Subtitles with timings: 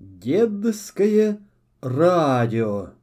[0.00, 1.38] Дедское
[1.82, 2.94] радио.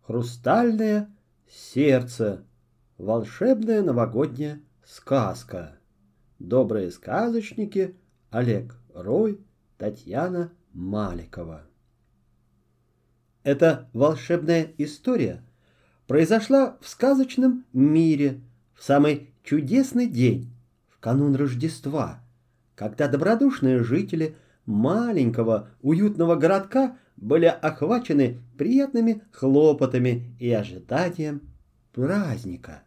[0.00, 1.14] Хрустальное
[1.46, 2.46] сердце.
[2.96, 5.76] Волшебная новогодняя сказка.
[6.38, 7.94] Добрые сказочники
[8.30, 9.38] Олег Рой,
[9.76, 11.66] Татьяна Маликова.
[13.42, 15.44] Эта волшебная история
[16.06, 18.40] произошла в сказочном мире
[18.74, 20.50] в самый чудесный день,
[20.88, 22.24] в канун Рождества,
[22.74, 24.34] когда добродушные жители–
[24.68, 31.40] маленького уютного городка были охвачены приятными хлопотами и ожиданием
[31.92, 32.82] праздника.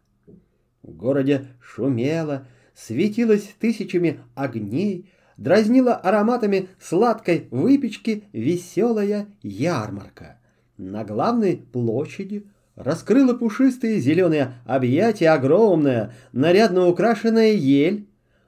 [0.82, 10.38] В городе шумело, светилось тысячами огней, дразнила ароматами сладкой выпечки веселая ярмарка.
[10.76, 18.06] На главной площади раскрыла пушистые зеленые объятия огромная, нарядно украшенная ель.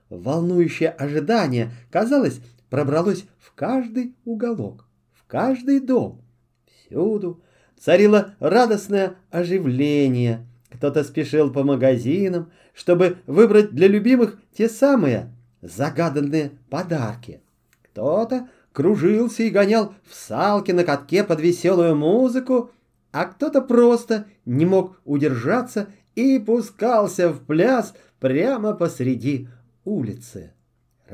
[0.08, 2.40] Волнующее ожидание, казалось,
[2.74, 6.24] пробралось в каждый уголок, в каждый дом.
[6.66, 7.40] Всюду
[7.78, 10.44] царило радостное оживление.
[10.72, 17.42] Кто-то спешил по магазинам, чтобы выбрать для любимых те самые загаданные подарки.
[17.84, 22.72] Кто-то кружился и гонял в салке на катке под веселую музыку,
[23.12, 29.46] а кто-то просто не мог удержаться и пускался в пляс прямо посреди
[29.84, 30.54] улицы.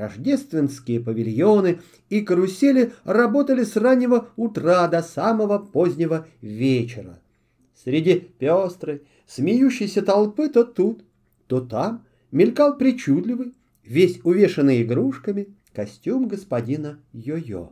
[0.01, 7.19] Рождественские павильоны и карусели работали с раннего утра до самого позднего вечера.
[7.75, 11.03] Среди пестрой, смеющейся толпы то тут,
[11.45, 17.69] то там мелькал причудливый, весь увешанный игрушками, костюм господина Йо-Йо.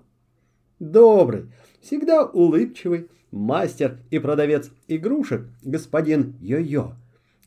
[0.77, 1.47] Добрый,
[1.81, 6.93] всегда улыбчивый, мастер и продавец игрушек господин Йо-Йо,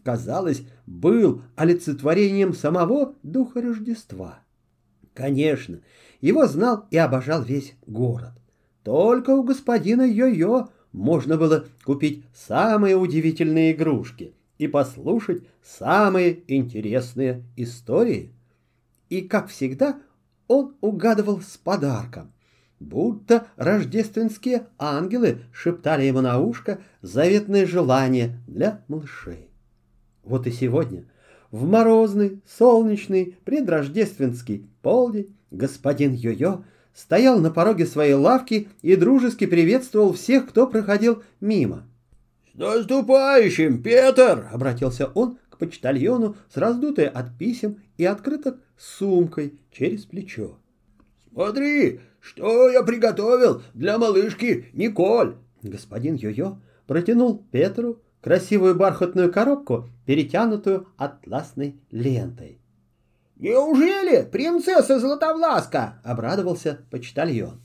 [0.03, 4.42] казалось, был олицетворением самого духа Рождества.
[5.15, 5.81] Конечно,
[6.21, 8.33] его знал и обожал весь город.
[8.83, 18.33] Только у господина Йо-Йо можно было купить самые удивительные игрушки и послушать самые интересные истории.
[19.09, 20.01] И, как всегда,
[20.49, 22.33] он угадывал с подарком,
[22.81, 29.49] будто рождественские ангелы шептали ему на ушко заветные желания для малышей.
[30.25, 31.05] Вот и сегодня
[31.53, 36.65] в морозный, солнечный, предрождественский полдень господин Йо-Йо
[36.95, 41.85] стоял на пороге своей лавки и дружески приветствовал всех, кто проходил мимо.
[42.53, 50.05] «С наступающим, Петр!»— обратился он к почтальону с раздутой от писем и открыток сумкой через
[50.05, 50.59] плечо.
[51.33, 60.89] «Смотри, что я приготовил для малышки Николь!» Господин Йо-Йо протянул Петру красивую бархатную коробку, перетянутую
[60.97, 62.59] атласной лентой.
[63.37, 67.61] «Неужели принцесса Златовласка?»— обрадовался почтальон.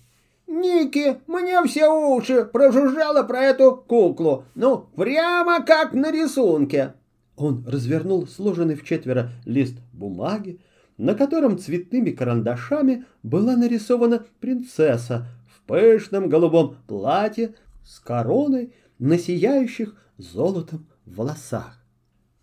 [0.47, 6.95] «Ники мне все уши прожужжала про эту куклу, ну, прямо как на рисунке».
[7.35, 10.59] Он развернул сложенный в четверо лист бумаги,
[10.97, 17.53] на котором цветными карандашами была нарисована принцесса в пышном голубом платье
[17.85, 21.83] с короной на сияющих золотом в волосах.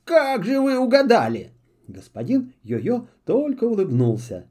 [0.04, 1.52] «Как же вы угадали?»
[1.88, 4.46] Господин Йо-Йо только улыбнулся.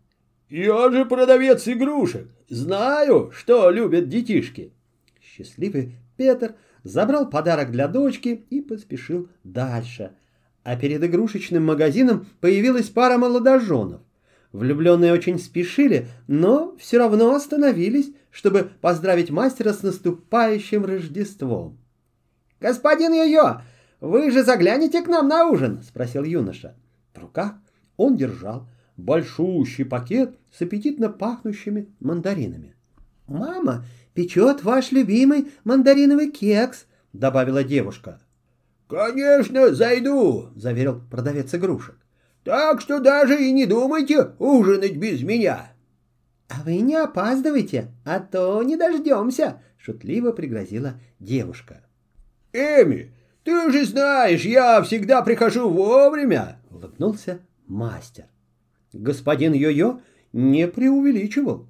[0.50, 4.74] «Я же продавец игрушек, знаю, что любят детишки».
[5.22, 10.12] Счастливый Петр забрал подарок для дочки и поспешил дальше.
[10.64, 14.02] А перед игрушечным магазином появилась пара молодоженов.
[14.52, 21.80] Влюбленные очень спешили, но все равно остановились, чтобы поздравить мастера с наступающим Рождеством.
[22.64, 23.60] «Господин Йо-Йо,
[24.00, 26.78] вы же заглянете к нам на ужин?»— спросил юноша.
[27.14, 27.56] В руках
[27.98, 32.74] он держал большущий пакет с аппетитно пахнущими мандаринами.
[33.28, 38.22] «Мама печет ваш любимый мандариновый кекс»,— добавила девушка.
[38.88, 41.98] «Конечно, зайду»,— заверил продавец игрушек.
[42.46, 45.74] «Так что даже и не думайте ужинать без меня».
[46.48, 51.84] «А вы не опаздывайте, а то не дождемся»,— шутливо пригрозила девушка.
[52.54, 53.12] «Эми,
[53.44, 58.26] ты же знаешь, я всегда прихожу вовремя!»— улыбнулся мастер.
[58.94, 60.02] Господин Йо-Йо
[60.34, 61.68] не преувеличивал.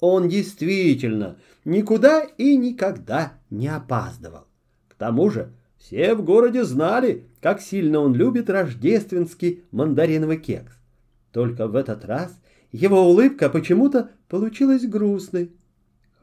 [0.00, 4.46] Он действительно никуда и никогда не опаздывал.
[4.88, 10.72] К тому же все в городе знали, как сильно он любит рождественский мандариновый кекс.
[11.30, 12.40] Только в этот раз
[12.72, 15.52] его улыбка почему-то получилась грустной.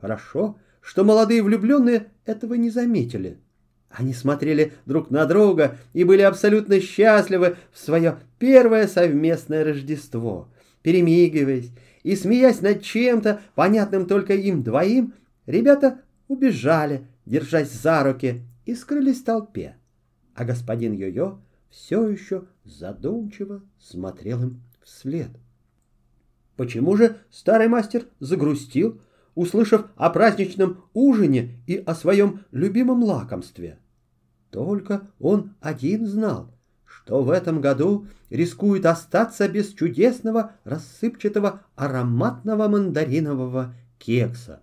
[0.02, 3.40] Хорошо, что молодые влюбленные этого не заметили.
[3.90, 10.48] Они смотрели друг на друга и были абсолютно счастливы в свое первое совместное Рождество,
[10.84, 11.72] перемигиваясь
[12.04, 15.14] и смеясь над чем-то, понятным только им двоим,
[15.46, 19.76] ребята убежали, держась за руки, и скрылись в толпе.
[20.36, 21.40] А господин Йо-Йо
[21.70, 25.30] все еще задумчиво смотрел им вслед.
[26.56, 29.02] Почему же старый мастер загрустил,
[29.40, 33.80] услышав о праздничном ужине и о своем любимом лакомстве?
[34.52, 36.52] Только он один знал,
[36.84, 44.62] что в этом году рискует остаться без чудесного рассыпчатого ароматного мандаринового кекса.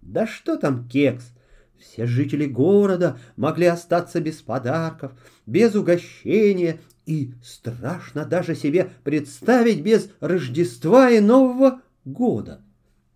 [0.00, 1.32] Да что там кекс?
[1.78, 5.12] Все жители города могли остаться без подарков,
[5.44, 12.62] без угощения и, страшно даже себе представить, без Рождества и Нового года.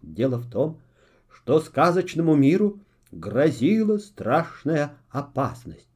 [0.02, 0.80] Дело в том,
[1.50, 2.78] что сказочному миру
[3.10, 5.88] грозила страшная опасность.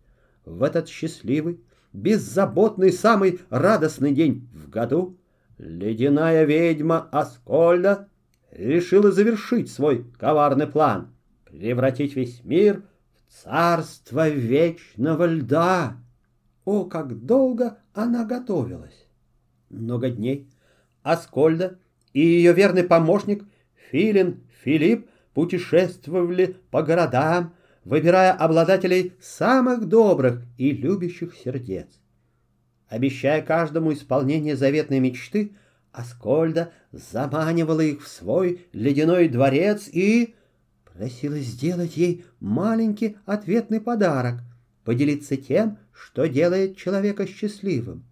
[0.45, 1.61] В этот счастливый,
[1.93, 5.17] беззаботный, самый радостный день в году
[5.59, 8.09] ледяная ведьма Аскольда
[8.51, 11.15] решила завершить свой коварный план—
[11.45, 12.83] превратить весь мир
[13.29, 15.99] в царство вечного льда.
[16.65, 19.07] О, как долго она готовилась!
[19.71, 20.49] Много дней
[21.05, 21.79] Аскольда
[22.12, 23.45] и ее верный помощник
[23.93, 27.55] Филин Филипп путешествовали по городам,
[27.85, 31.89] выбирая обладателей самых добрых и любящих сердец.
[32.89, 35.57] Обещая каждому исполнение заветной мечты,
[35.93, 40.35] Аскольда заманивала их в свой ледяной дворец и
[40.85, 44.41] просила сделать ей маленький ответный подарок,
[44.85, 48.05] поделиться тем, что делает человека счастливым.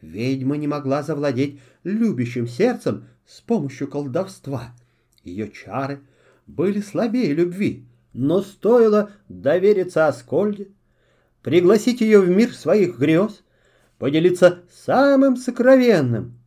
[0.00, 4.74] Ведьма не могла завладеть любящим сердцем с помощью колдовства.
[5.22, 6.00] Ее чары
[6.46, 10.68] были слабее любви, но стоило довериться Аскольде,
[11.42, 13.42] пригласить ее в мир своих грез,
[13.98, 16.38] поделиться самым сокровенным,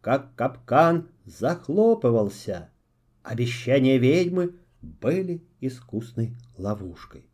[0.00, 2.70] как капкан захлопывался.
[3.22, 7.26] Обещания ведьмы были искусной ловушкой.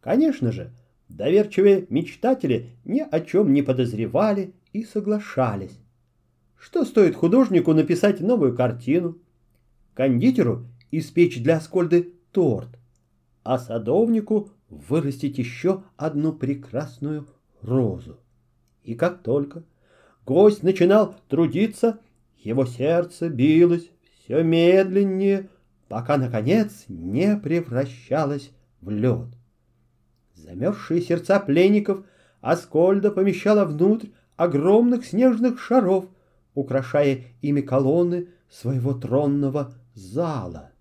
[0.00, 0.72] Конечно же,
[1.08, 5.78] доверчивые мечтатели ни о чем не подозревали и соглашались.
[6.58, 9.18] Что стоит художнику написать новую картину,
[9.94, 12.78] кондитеру испечь для Аскольды торт,
[13.42, 17.26] а садовнику вырастить еще одну прекрасную
[17.60, 18.20] розу.
[18.84, 19.64] И как только
[20.24, 21.98] гость начинал трудиться,
[22.38, 25.48] его сердце билось все медленнее,
[25.88, 28.50] пока, наконец, не превращалось
[28.80, 29.28] в лед.
[30.34, 32.04] Замерзшие сердца пленников
[32.40, 36.06] Аскольда помещала внутрь огромных снежных шаров,
[36.54, 40.71] украшая ими колонны своего тронного зала.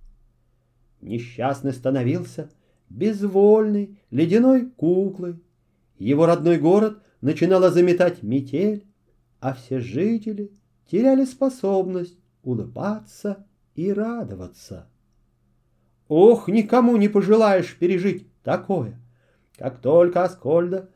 [1.01, 2.49] Несчастный становился
[2.89, 5.41] безвольной ледяной куклой.
[5.97, 8.85] Его родной город начинала заметать метель,
[9.39, 10.51] а все жители
[10.89, 13.45] теряли способность улыбаться
[13.75, 14.87] и радоваться.
[16.07, 18.99] Ох, никому не пожелаешь пережить такое.
[19.57, 20.89] Как только Аскольда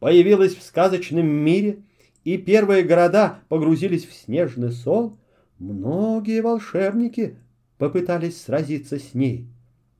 [0.00, 1.82] появилась в сказочном мире,
[2.24, 5.18] и первые города погрузились в снежный сон,
[5.58, 7.36] многие волшебники
[7.82, 9.48] попытались сразиться с ней.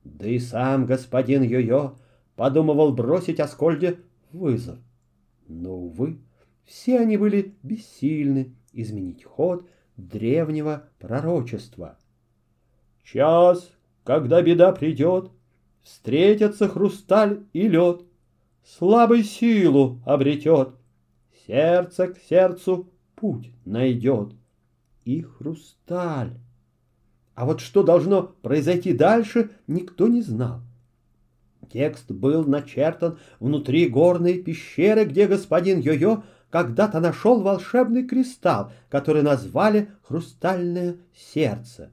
[0.05, 1.97] Да и сам господин Йо-Йо
[2.37, 3.99] подумывал бросить Аскольде
[4.31, 4.79] вызов.
[5.49, 6.21] Но, увы,
[6.63, 11.97] все они были бессильны изменить ход древнего пророчества.
[13.03, 13.69] Час,
[14.05, 15.29] когда беда придет,
[15.81, 18.03] встретятся хрусталь и лед,
[18.63, 20.69] слабой силу обретет,
[21.45, 24.31] сердце к сердцу путь найдет.
[25.03, 26.37] И хрусталь
[27.35, 30.61] а вот что должно произойти дальше, никто не знал.
[31.71, 39.89] Текст был начертан внутри горной пещеры, где господин Йо-Йо когда-то нашел волшебный кристалл, который назвали
[40.03, 40.97] «Хрустальное
[41.33, 41.91] сердце».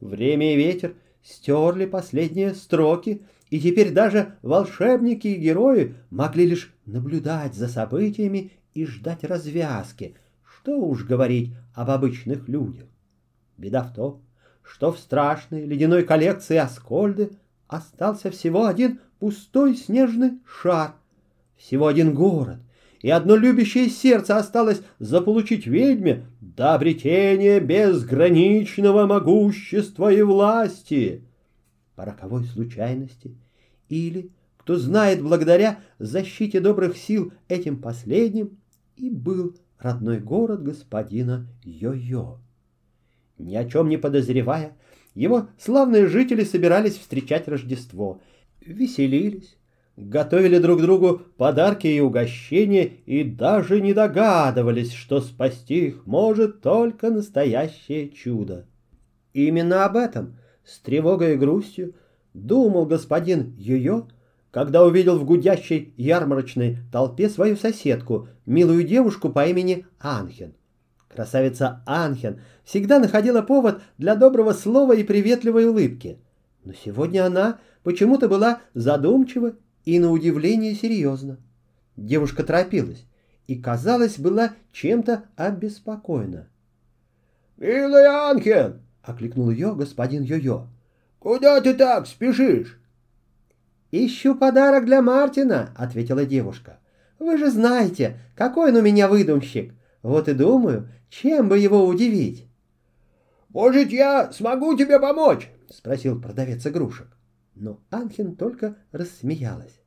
[0.00, 7.54] Время и ветер стерли последние строки, и теперь даже волшебники и герои могли лишь наблюдать
[7.54, 10.16] за событиями и ждать развязки.
[10.42, 12.86] Что уж говорить об обычных людях.
[13.56, 14.22] Беда в том,
[14.62, 17.30] что в страшной ледяной коллекции Аскольды
[17.68, 20.94] остался всего один пустой снежный шар,
[21.56, 22.58] всего один город,
[23.00, 31.24] и одно любящее сердце осталось заполучить ведьме до обретения безграничного могущества и власти.
[31.96, 33.36] По роковой случайности
[33.88, 38.58] или, кто знает, благодаря защите добрых сил этим последним,
[38.96, 42.38] и был родной город господина Йо-Йо.
[43.40, 44.76] Ни о чем не подозревая,
[45.14, 48.20] его славные жители собирались встречать Рождество,
[48.60, 49.56] веселились,
[49.96, 57.10] готовили друг другу подарки и угощения и даже не догадывались, что спасти их может только
[57.10, 58.66] настоящее чудо.
[59.32, 61.94] Именно об этом с тревогой и грустью
[62.34, 64.08] думал господин Йо-Йо,
[64.50, 70.54] когда увидел в гудящей ярмарочной толпе свою соседку, милую девушку по имени Анхен.
[71.10, 76.20] Красавица Анхен всегда находила повод для доброго слова и приветливой улыбки.
[76.64, 81.38] Но сегодня она почему-то была задумчива и, на удивление, серьезна.
[81.96, 83.04] Девушка торопилась
[83.48, 86.48] и, казалось, была чем-то обеспокоена.
[87.56, 90.68] «Милая Анхен!»— окликнул ее господин Йо-Йо.
[91.18, 92.80] «Куда ты так спешишь?»
[93.90, 96.78] «Ищу подарок для Мартина»,— ответила девушка.
[97.18, 99.74] «Вы же знаете, какой он у меня выдумщик.
[100.02, 102.46] Вот и думаю, чем бы его удивить?»
[103.50, 107.08] «Может, я смогу тебе помочь?»— спросил продавец игрушек.
[107.54, 109.80] Но Анхин только рассмеялась.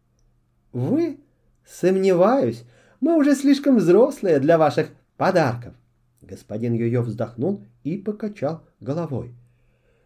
[0.74, 1.20] «Вы?
[1.66, 2.64] Сомневаюсь.
[3.00, 5.74] Мы уже слишком взрослые для ваших подарков».
[6.22, 9.34] Господин Йо-Йо вздохнул и покачал головой.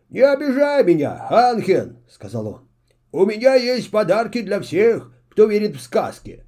[0.10, 2.68] «Не обижай меня, Анхен!»— сказал он.
[3.12, 6.44] «У меня есть подарки для всех, кто верит в сказки.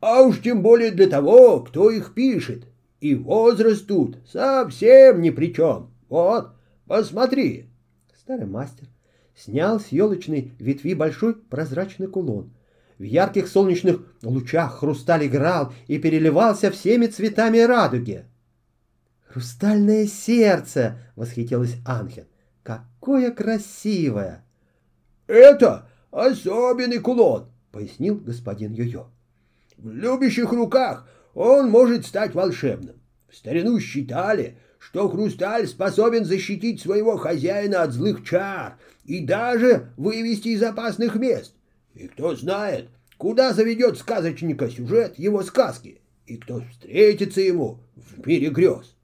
[0.00, 2.66] А уж тем более для того, кто их пишет.
[3.00, 5.90] И возраст тут совсем ни при чем.
[6.08, 6.52] Вот,
[6.86, 7.68] посмотри!»
[8.18, 8.88] Старый мастер
[9.36, 12.52] снял с елочной ветви большой прозрачный кулон.
[12.98, 18.24] В ярких солнечных лучах хрусталь играл и переливался всеми цветами радуги.
[19.28, 22.24] «Хрустальное сердце!»— восхитилась Анхен.
[22.62, 24.44] «Какое красивое!»
[25.26, 29.08] «Это особенный кулон!»— пояснил господин Йо-Йо.
[29.76, 32.96] «В любящих руках он может стать волшебным.
[33.28, 40.48] В старину считали, что хрусталь способен защитить своего хозяина от злых чар и даже вывести
[40.48, 41.54] из опасных мест.
[41.92, 42.88] И кто знает,
[43.18, 48.96] куда заведет сказочника сюжет его сказки, и кто встретится ему в мире грез.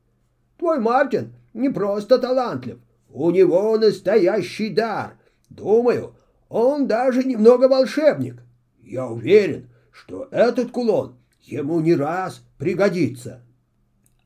[0.56, 2.78] Твой Мартин не просто талантлив,
[3.10, 5.18] у него настоящий дар.
[5.50, 6.14] Думаю,
[6.48, 8.42] он даже немного волшебник.
[8.82, 13.42] Я уверен, что этот кулон ему не раз пригодится.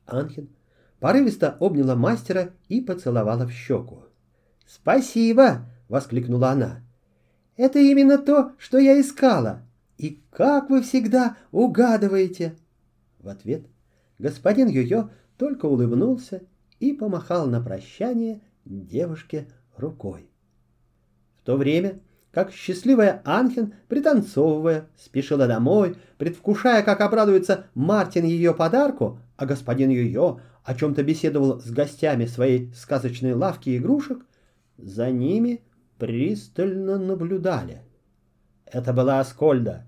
[0.05, 0.49] Анхин
[0.99, 4.03] порывисто обняла мастера и поцеловала в щеку.
[4.65, 6.83] «Спасибо!»— воскликнула она.
[7.55, 9.61] «Это именно то, что я искала.
[9.97, 12.55] И как вы всегда угадываете!»
[13.19, 13.65] В ответ
[14.19, 16.43] господин Йо-Йо только улыбнулся
[16.79, 20.29] и помахал на прощание девушке рукой.
[21.41, 21.99] В то время,
[22.37, 30.39] как счастливая Анхен, пританцовывая, спешила домой, предвкушая, как обрадуется Мартин ее подарку, а господин ее
[30.63, 34.19] о чем-то беседовал с гостями своей сказочной лавки игрушек,
[34.77, 35.63] за ними
[35.97, 37.81] пристально наблюдали.
[38.67, 39.87] Это была Аскольда.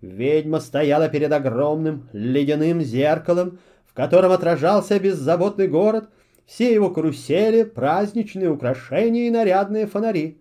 [0.00, 6.08] Ведьма стояла перед огромным ледяным зеркалом, в котором отражался беззаботный город,
[6.46, 10.40] все его карусели, праздничные украшения и нарядные фонари.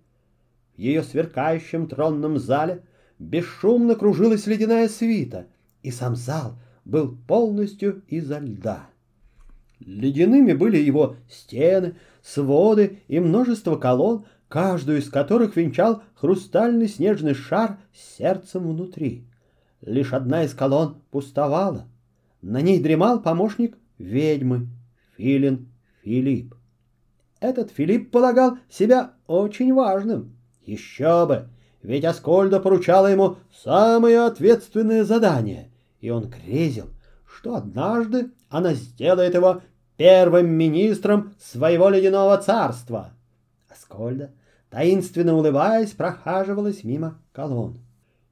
[0.76, 2.84] В ее сверкающем тронном зале
[3.20, 5.48] бесшумно кружилась ледяная свита,
[5.82, 8.90] и сам зал был полностью изо льда.
[9.80, 17.80] Ледяными были его стены, своды и множество колонн, каждую из которых венчал хрустальный снежный шар
[17.94, 19.26] с сердцем внутри.
[19.82, 21.88] Лишь одна из колонн пустовала.
[22.42, 24.68] На ней дремал помощник ведьмы,
[25.18, 25.68] филин
[26.04, 26.56] Филипп.
[27.40, 30.36] Этот Филипп полагал себя очень важным.
[30.66, 31.50] Еще бы,
[31.82, 36.88] ведь Аскольда поручала ему самое ответственное задание, и он грезил,
[37.26, 39.62] что однажды она сделает его
[39.98, 43.12] первым министром своего ледяного царства.
[43.70, 44.32] Аскольда,
[44.70, 47.80] таинственно улыбаясь, прохаживалась мимо колонн.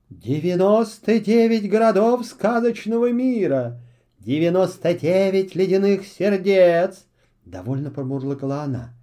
[0.09, 3.79] «Девяносто девять городов сказочного мира!»
[4.23, 7.05] девяносто девять ледяных сердец!»—
[7.45, 8.93] довольно промурлыкала она.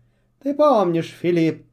[0.43, 1.67] «Ты помнишь, Филипп,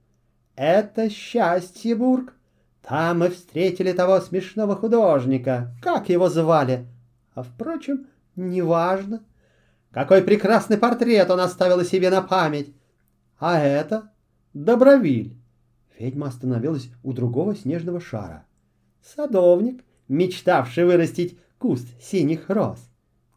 [0.56, 2.34] это Счастьебург.
[2.82, 5.76] Там мы встретили того смешного художника.
[5.82, 6.86] Как его звали?
[7.34, 9.24] А, впрочем, неважно.
[9.92, 12.74] Какой прекрасный портрет он оставил себе на память.
[13.40, 14.12] А это
[14.56, 15.36] Добровиль».
[16.00, 18.46] Ведьма остановилась у другого снежного шара.
[19.04, 22.80] Садовник, мечтавший вырастить куст синих роз.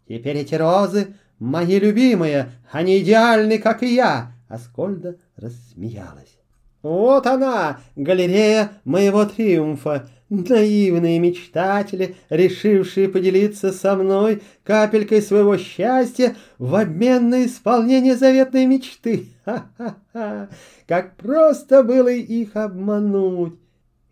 [0.06, 4.32] Теперь эти розы мои любимые, они идеальны, как и я.
[4.48, 6.37] Аскольда рассмеялась.
[6.82, 10.08] Вот она, галерея моего триумфа.
[10.28, 19.28] Наивные мечтатели, решившие поделиться со мной капелькой своего счастья в обмен на исполнение заветной мечты.
[19.46, 20.50] Ха-ха-ха!
[20.86, 23.54] Как просто было их обмануть!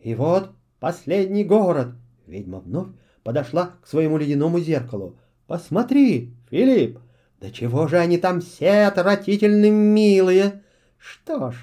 [0.00, 1.88] И вот последний город.
[2.26, 2.88] Ведьма вновь
[3.22, 5.18] подошла к своему ледяному зеркалу.
[5.46, 6.98] Посмотри, Филипп,
[7.40, 10.62] да чего же они там все отвратительно милые?
[10.96, 11.56] Что ж,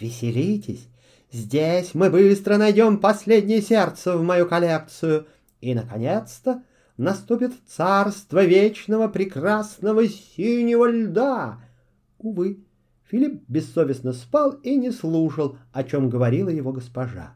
[0.00, 0.88] веселитесь.
[1.32, 5.26] Здесь мы быстро найдем последнее сердце в мою коллекцию.
[5.60, 6.62] И, наконец-то,
[6.96, 11.58] наступит царство вечного прекрасного синего льда.
[12.18, 12.64] Увы,
[13.10, 17.34] Филипп бессовестно спал и не слушал, о чем говорила его госпожа.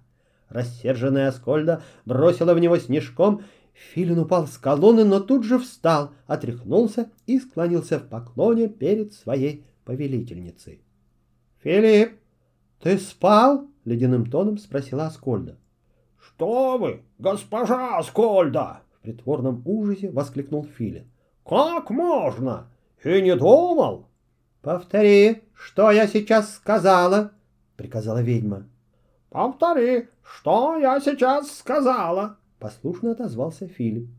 [0.48, 3.42] Рассерженная Аскольда бросила в него снежком.
[3.72, 9.64] Филин упал с колонны, но тут же встал, отряхнулся и склонился в поклоне перед своей
[9.84, 10.82] повелительницей.
[11.62, 12.19] «Филипп,
[12.82, 15.56] ты спал?»— ледяным тоном спросила Аскольда.
[16.18, 21.10] «Что вы, госпожа Аскольда!» В притворном ужасе воскликнул Филин.
[21.46, 22.68] «Как можно?
[23.02, 24.06] И не думал!»
[24.62, 27.32] «Повтори, что я сейчас сказала!»—
[27.76, 28.64] приказала ведьма.
[29.30, 34.10] «Повтори, что я сейчас сказала!»— послушно отозвался Филипп.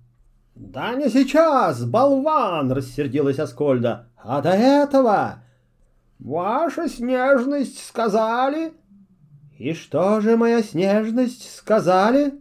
[0.55, 4.07] «Да не сейчас, болван!»— рассердилась Аскольда.
[4.17, 5.43] «А до этого...»
[6.21, 8.73] «Ваша снежность сказали...»
[9.57, 12.33] «И что же моя снежность сказали?»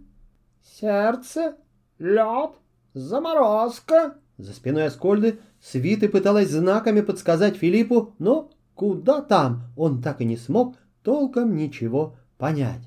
[0.62, 1.56] «Сердце,
[1.98, 2.52] лед,
[2.92, 4.16] заморозка».
[4.36, 10.36] За спиной Аскольды Свиты пыталась знаками подсказать Филиппу, но куда там, он так и не
[10.36, 12.82] смог толком ничего понять.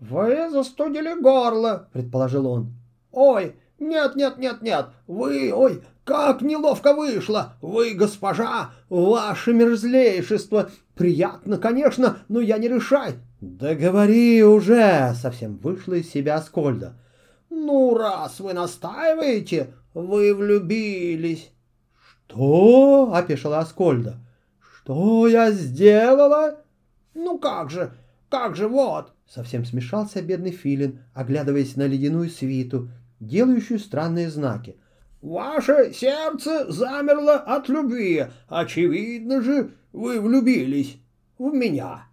[0.00, 2.74] «Вы застудили горло»,— предположил он.
[3.12, 7.52] «Ой, нет, нет, нет, нет, вы, ой, как неловко вышло!
[7.60, 10.70] Вы, госпожа, ваше мерзлейшество!
[10.94, 16.94] Приятно, конечно, но я не решай!» «Да говори уже!»— совсем вышла из себя Аскольда.
[17.50, 21.50] «Ну, раз вы настаиваете, вы влюбились!»
[22.00, 24.16] «Что?»— опешила Аскольда.
[24.60, 26.56] «Что я сделала?»
[27.12, 27.92] «Ну как же,
[28.30, 32.88] как же, вот!» Совсем смешался бедный филин, оглядываясь на ледяную свиту,
[33.20, 34.78] делающую странные знаки.
[35.20, 38.26] «Ваше сердце замерло от любви.
[38.48, 40.96] Очевидно же, вы влюбились
[41.38, 42.04] в меня».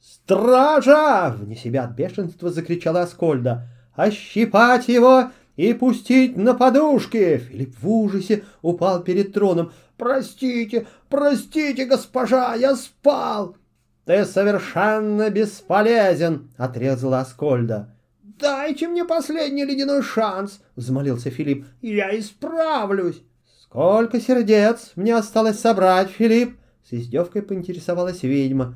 [0.00, 3.68] «Стража!»— вне себя от бешенства закричала Аскольда.
[3.94, 9.72] «Ощипать его и пустить на подушки!» Филипп в ужасе упал перед троном.
[9.96, 13.56] «Простите, простите, госпожа, я спал!»
[14.04, 17.94] «Ты совершенно бесполезен!»— отрезала Аскольда.
[18.42, 21.64] «Дайте мне последний ледяной шанс!»— взмолился Филипп.
[21.80, 23.22] «Я исправлюсь!»
[23.62, 28.74] «Сколько сердец мне осталось собрать, Филипп?»— с издевкой поинтересовалась ведьма.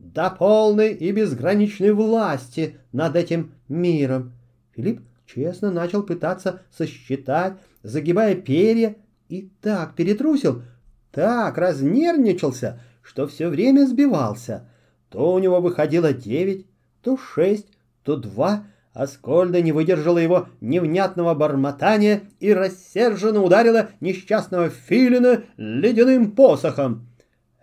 [0.00, 4.32] «До полной и безграничной власти над этим миром!»
[4.74, 8.96] Филипп честно начал пытаться сосчитать, загибая перья,
[9.28, 10.64] и так перетрусил,
[11.12, 14.68] так разнервничался, что все время сбивался.
[15.08, 16.66] То у него выходило девять,
[17.00, 17.68] то шесть,
[18.02, 18.64] то два.
[18.94, 27.08] Аскольда не выдержала его невнятного бормотания и рассерженно ударила несчастного филина ледяным посохом.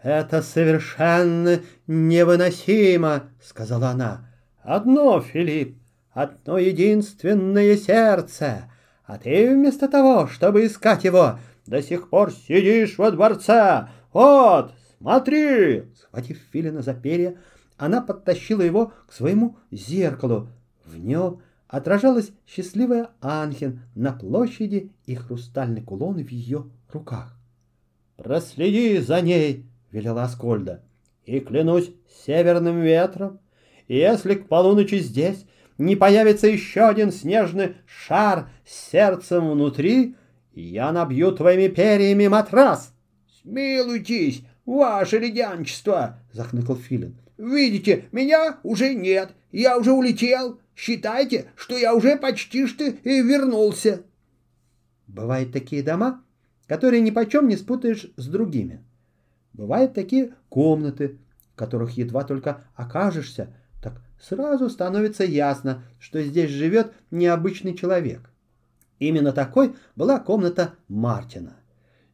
[0.04, 4.28] «Это совершенно невыносимо»,— сказала она.
[4.62, 5.78] «Одно, Филипп,
[6.12, 8.70] одно единственное сердце,
[9.06, 13.88] а ты вместо того, чтобы искать его, до сих пор сидишь во дворце.
[14.12, 17.38] Вот, смотри!» Схватив Филина за перья,
[17.78, 20.50] она подтащила его к своему зеркалу.
[20.92, 27.38] В нем отражалась счастливая Анхен на площади и хрустальный кулон в ее руках.
[28.18, 30.84] «Проследи за ней!»— велела Аскольда.
[31.26, 31.92] «И клянусь
[32.26, 33.40] северным ветром,
[33.88, 35.46] если к полуночи здесь
[35.78, 40.16] не появится еще один снежный шар с сердцем внутри,
[40.54, 42.94] я набью твоими перьями матрас!»
[43.42, 47.21] «Смилуйтесь, ваше ледянчество!»— захныкал Филин.
[47.42, 54.04] «Видите, меня уже нет, я уже улетел, считайте, что я уже почти что и вернулся».
[55.08, 56.24] Бывают такие дома,
[56.68, 58.86] которые ни почем не спутаешь с другими.
[59.54, 61.18] Бывают такие комнаты,
[61.54, 63.52] в которых едва только окажешься,
[63.82, 68.30] так сразу становится ясно, что здесь живет необычный человек.
[69.00, 71.58] Именно такой была комната Мартина.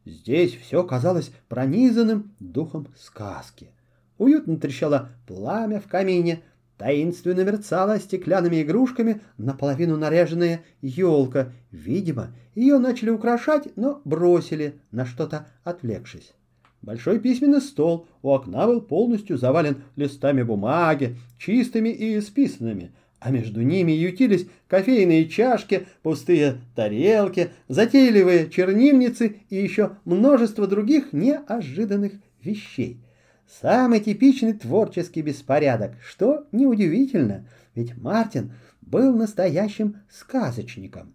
[0.06, 3.74] Здесь все казалось пронизанным духом сказки.
[4.18, 6.42] Уютно трещало пламя в камине,
[6.76, 11.52] таинственно мерцала стеклянными игрушками наполовину наряженная елка.
[11.70, 16.34] Видимо, ее начали украшать, но бросили, на что-то отвлекшись.
[16.82, 23.62] Большой письменный стол у окна был полностью завален листами бумаги, чистыми и исписанными, а между
[23.62, 33.00] ними ютились кофейные чашки, пустые тарелки, затейливые чернильницы и еще множество других неожиданных вещей.
[33.48, 41.14] Самый типичный творческий беспорядок, что неудивительно, ведь Мартин был настоящим сказочником.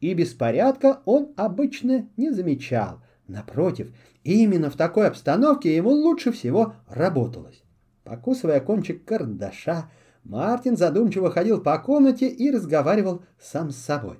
[0.00, 3.00] И беспорядка он обычно не замечал.
[3.28, 3.92] Напротив,
[4.24, 7.62] именно в такой обстановке ему лучше всего работалось.
[8.02, 9.90] Покусывая кончик карандаша,
[10.24, 14.18] Мартин задумчиво ходил по комнате и разговаривал сам с собой.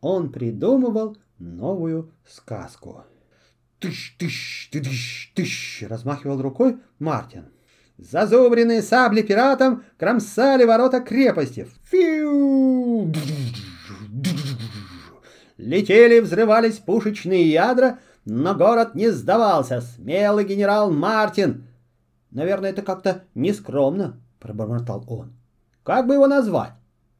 [0.00, 3.04] Он придумывал новую сказку.
[3.80, 7.46] «Тыщ, тыщ, тыщ, тыщ!»— размахивал рукой Мартин.
[7.96, 11.66] Зазубренные сабли пиратам кромсали ворота крепости.
[11.90, 13.12] Фью!
[15.56, 19.80] Летели, взрывались пушечные ядра, но город не сдавался.
[19.80, 21.66] Смелый генерал Мартин.
[22.30, 25.32] Наверное, это как-то нескромно, пробормотал он.
[25.82, 26.72] Как бы его назвать?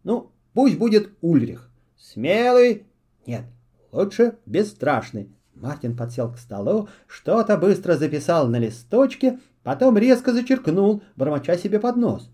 [0.03, 1.71] Ну, пусть будет Ульрих.
[1.99, 2.87] Смелый?
[3.27, 3.45] Нет,
[3.93, 5.31] лучше бесстрашный.
[5.61, 11.97] Мартин подсел к столу, что-то быстро записал на листочке, потом резко зачеркнул, бормоча себе под
[11.97, 12.31] нос.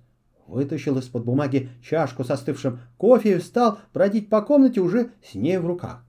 [0.47, 5.59] Вытащил из-под бумаги чашку с остывшим кофе и встал бродить по комнате уже с ней
[5.59, 6.05] в руках.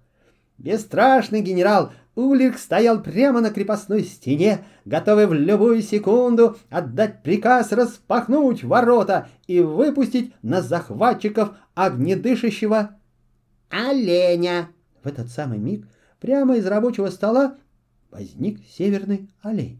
[0.59, 8.63] Бесстрашный генерал Улик стоял прямо на крепостной стене, готовый в любую секунду отдать приказ распахнуть
[8.63, 12.91] ворота и выпустить на захватчиков огнедышащего
[13.69, 14.69] оленя.
[15.03, 15.87] В этот самый миг
[16.19, 17.55] прямо из рабочего стола
[18.11, 19.79] возник северный олень.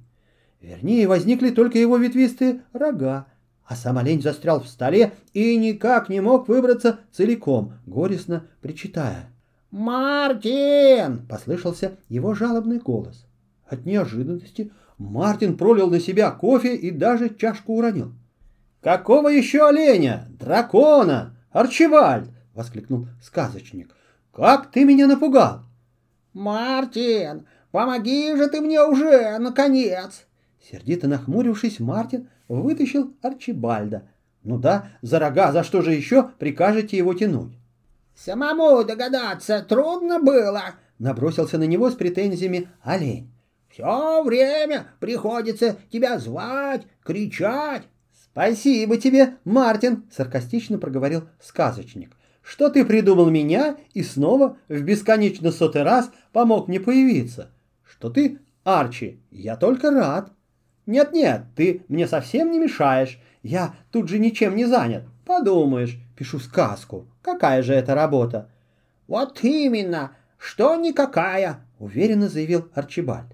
[0.61, 3.27] Вернее, возникли только его ветвистые рога,
[3.65, 9.29] а сам олень застрял в столе и никак не мог выбраться целиком, горестно причитая.
[9.71, 13.25] «Мартин!»— послышался его жалобный голос.
[13.67, 18.13] От неожиданности Мартин пролил на себя кофе и даже чашку уронил.
[18.81, 20.27] «Какого еще оленя?
[20.39, 21.35] Дракона!
[21.51, 23.93] Арчевальд!»— воскликнул сказочник.
[24.31, 25.63] «Как ты меня напугал!»
[26.37, 30.27] «Мартин, помоги же ты мне уже, наконец!»
[30.61, 34.03] Сердито нахмурившись, Мартин вытащил Арчибальда.
[34.43, 37.57] «Ну да, за рога, за что же еще прикажете его тянуть?»
[38.15, 43.31] «Самому догадаться трудно было»,— набросился на него с претензиями олень.
[43.69, 47.81] «Все время приходится тебя звать, кричать».
[48.13, 52.15] «Спасибо тебе, Мартин»,— саркастично проговорил сказочник,
[52.47, 57.51] «что ты придумал меня и снова в бесконечно сотый раз помог мне появиться.
[57.83, 60.31] Что ты, Арчи, я только рад».
[60.85, 63.19] «Нет-нет, ты мне совсем не мешаешь.
[63.43, 65.03] Я тут же ничем не занят.
[65.25, 67.07] Подумаешь, пишу сказку.
[67.21, 68.49] Какая же это работа?
[69.07, 73.25] Вот именно, что никакая, уверенно заявил Арчибальд.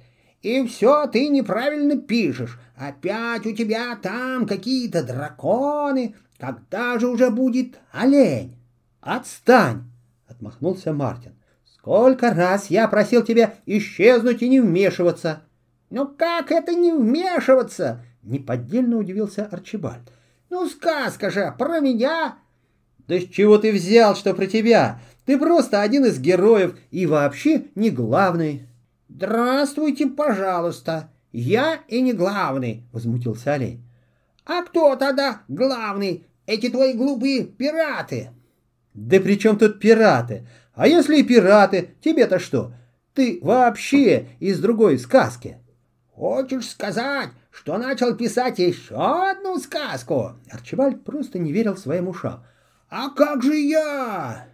[0.41, 2.59] И все ты неправильно пишешь.
[2.75, 6.15] Опять у тебя там какие-то драконы.
[6.39, 8.57] Когда же уже будет олень?
[9.03, 9.83] Отстань,
[10.27, 11.33] отмахнулся Мартин.
[11.65, 15.43] Сколько раз я просил тебя исчезнуть и не вмешиваться.
[15.89, 18.03] Ну как это не вмешиваться?
[18.23, 20.11] Неподдельно удивился Арчибальд.
[20.49, 22.37] Ну сказка же про меня
[23.07, 24.99] да с чего ты взял, что про тебя?
[25.25, 28.67] Ты просто один из героев и вообще не главный.
[29.09, 31.09] Здравствуйте, пожалуйста.
[31.31, 33.83] Я и не главный, возмутился олень.
[34.45, 36.25] А кто тогда главный?
[36.45, 38.31] Эти твои глупые пираты.
[38.93, 40.47] Да при чем тут пираты?
[40.73, 42.73] А если и пираты, тебе-то что?
[43.13, 45.57] Ты вообще из другой сказки.
[46.11, 50.33] Хочешь сказать, что начал писать еще одну сказку?
[50.49, 52.43] Арчибальд просто не верил своим ушам.
[52.95, 54.45] «А как же я?»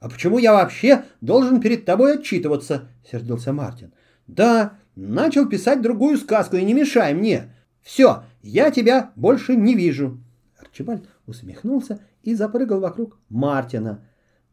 [0.00, 3.92] «А почему я вообще должен перед тобой отчитываться?»— сердился Мартин.
[4.26, 7.54] «Да, начал писать другую сказку, и не мешай мне.
[7.82, 10.18] Все, я тебя больше не вижу».
[10.58, 14.04] Арчибальд усмехнулся и запрыгал вокруг Мартина.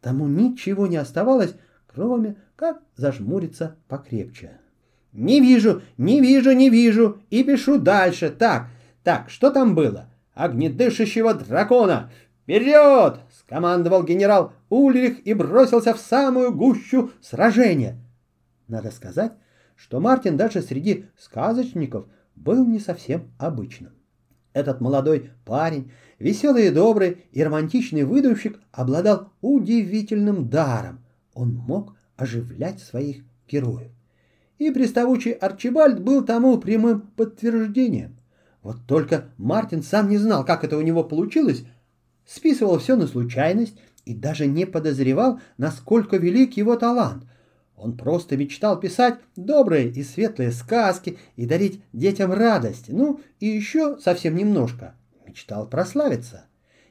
[0.02, 1.56] Тому ничего не оставалось,
[1.88, 4.60] кроме как зажмуриться покрепче.
[5.12, 8.30] «Не вижу, не вижу, не вижу, и пишу дальше.
[8.30, 8.68] Так,
[9.04, 10.10] так, что там было?
[10.34, 12.12] Огнедышащего дракона!
[12.44, 13.20] Вперед!
[13.32, 17.98] скомандовал генерал Ульрих и бросился в самую гущу сражения.
[18.68, 19.34] Надо сказать,
[19.76, 22.06] что Мартин даже среди сказочников
[22.36, 23.92] был не совсем обычным.
[24.60, 31.00] Этот молодой парень, веселый и добрый и романтичный выдумщик, обладал удивительным даром.
[31.34, 33.92] Он мог оживлять своих героев.
[34.58, 38.18] И приставучий Арчибальд был тому прямым подтверждением.
[38.62, 41.64] Вот только Мартин сам не знал, как это у него получилось,
[42.26, 47.24] списывал все на случайность и даже не подозревал, насколько велик его талант.
[47.80, 53.98] Он просто мечтал писать добрые и светлые сказки и дарить детям радость, ну и еще
[54.00, 54.96] совсем немножко.
[55.26, 56.46] Мечтал прославиться.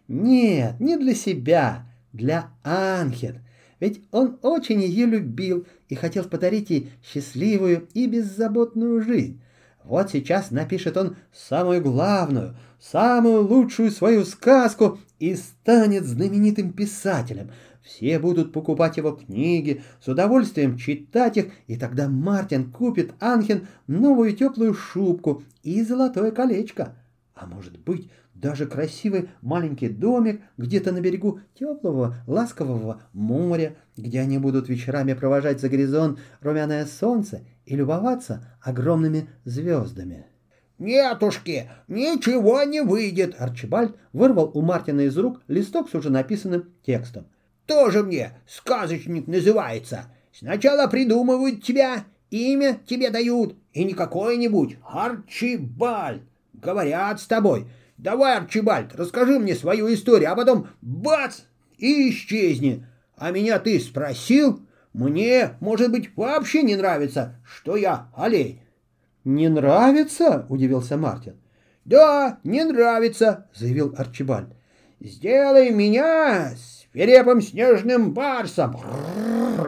[0.08, 3.40] Нет, не для себя, для Анхель.
[3.80, 9.42] Ведь он очень ее любил и хотел подарить ей счастливую и беззаботную жизнь.
[9.84, 17.50] Вот сейчас напишет он самую главную, самую лучшую свою сказку и станет знаменитым писателем.
[17.88, 24.36] Все будут покупать его книги, с удовольствием читать их, и тогда Мартин купит Анхен новую
[24.36, 26.94] теплую шубку и золотое колечко.
[27.34, 34.36] а может быть, даже красивый маленький домик где-то на берегу теплого, ласкового моря, где они
[34.36, 40.26] будут вечерами провожать за горизонт румяное солнце и любоваться огромными звездами.
[40.78, 47.28] «Нетушки, ничего не выйдет!» Арчибальд вырвал у Мартина из рук листок с уже написанным текстом.
[47.68, 50.06] «Тоже мне сказочник называется.
[50.32, 56.22] Сначала придумывают тебя, имя тебе дают, и не какой-нибудь Арчибальд.
[56.54, 57.66] Говорят с тобой,
[57.98, 61.40] давай, Арчибальд, расскажи мне свою историю, а потом бац
[61.76, 62.86] и исчезни.
[63.18, 64.62] А меня ты спросил?
[64.94, 68.62] Мне, может быть, вообще не нравится, что я олень».
[69.24, 71.34] «Не нравится?»– удивился Мартин.
[71.84, 74.48] «Да, не нравится»,– заявил Арчибальд.
[75.00, 76.54] «Сделай меня
[76.98, 78.76] свирепым снежным барсом,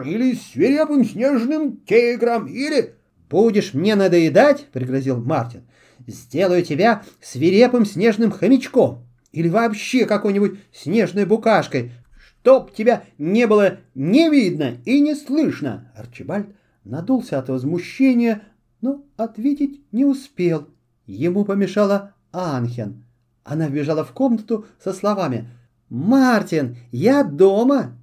[0.05, 2.95] или свирепым снежным тигром, или...»
[3.29, 5.61] «Будешь мне надоедать?»– пригрозил Мартин.
[6.05, 11.93] «Сделаю тебя свирепым снежным хомячком, или вообще какой-нибудь снежной букашкой,
[12.41, 16.47] чтоб тебя не было не видно и не слышно!» Арчибальд
[16.83, 18.41] надулся от возмущения,
[18.81, 20.67] но ответить не успел.
[21.05, 23.05] Ему помешала Анхен.
[23.45, 25.47] Она вбежала в комнату со словами
[25.91, 27.97] «Мартин, я дома!»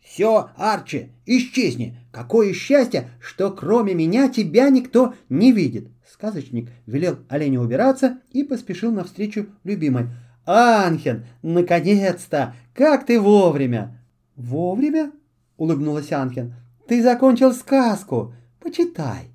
[0.00, 1.98] «Все, Арчи, исчезни!
[2.12, 8.92] Какое счастье, что кроме меня тебя никто не видит!» Сказочник велел оленю убираться и поспешил
[8.92, 10.10] навстречу любимой.
[10.46, 12.54] «Анхен, наконец-то!
[12.72, 13.98] Как ты вовремя!»
[14.36, 15.10] «Вовремя?»—
[15.56, 16.54] улыбнулась Анхен.
[16.86, 18.32] «Ты закончил сказку.
[18.60, 19.30] Почитай».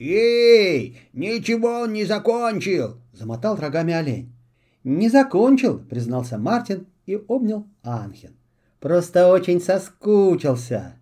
[0.00, 4.32] «Эй, ничего он не закончил!»— замотал рогами олень.
[4.82, 8.36] «Не закончил»,— признался Мартин и обнял Анхен.
[8.80, 10.94] «Просто очень соскучился».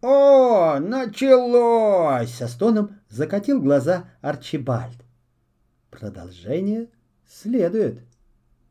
[0.00, 4.96] «О, началось!»— со стоном закатил глаза Арчибальд.
[5.90, 6.88] Продолжение
[7.28, 8.02] следует.